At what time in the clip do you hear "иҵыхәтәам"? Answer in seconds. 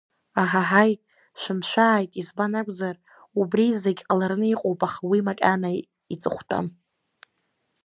6.13-6.65